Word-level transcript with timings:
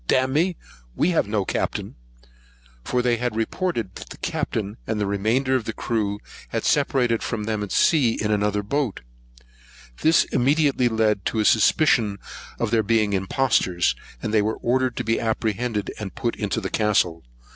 dam'me, 0.07 0.57
we 0.95 1.11
have 1.11 1.27
no 1.27 1.45
Captain;" 1.45 1.93
for 2.83 3.03
they 3.03 3.17
had 3.17 3.35
reported, 3.35 3.93
that 3.97 4.09
the 4.09 4.17
Captain 4.17 4.75
and 4.87 4.99
remainder 5.03 5.55
of 5.55 5.65
the 5.65 5.73
crew 5.73 6.17
had 6.49 6.63
separated 6.65 7.21
from 7.21 7.43
them 7.43 7.61
at 7.61 7.71
sea 7.71 8.13
in 8.19 8.31
another 8.31 8.63
boat. 8.63 9.01
This 10.01 10.23
immediately 10.23 10.89
led 10.89 11.23
to 11.25 11.39
a 11.39 11.45
suspicion 11.45 12.17
of 12.57 12.71
their 12.71 12.81
being 12.81 13.13
impostors; 13.13 13.93
and 14.23 14.33
they 14.33 14.41
were 14.41 14.57
ordered 14.57 14.95
to 14.97 15.03
be 15.03 15.19
apprehended, 15.19 15.91
and 15.99 16.15
put 16.15 16.35
into 16.35 16.59
the 16.59 16.71
castle. 16.71 17.23